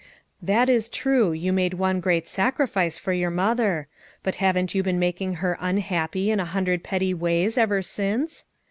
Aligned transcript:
"That 0.41 0.67
is 0.67 0.89
true, 0.89 1.31
you 1.31 1.53
made 1.53 1.75
one 1.75 1.99
great 1.99 2.27
sacrifice 2.27 2.97
for 2.97 3.13
your 3.13 3.29
mother; 3.29 3.87
but 4.23 4.37
haven't 4.37 4.73
you 4.73 4.81
been 4.81 4.97
mak 4.97 5.21
ing 5.21 5.33
her 5.35 5.59
unhappy 5.61 6.31
in 6.31 6.39
a 6.39 6.43
hundred 6.45 6.83
petty 6.83 7.13
ways 7.13 7.55
ever 7.55 7.83
since? 7.83 8.45